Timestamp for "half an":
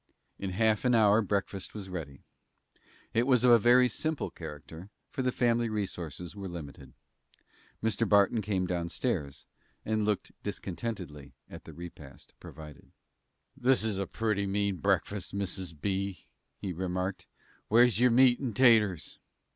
0.53-0.95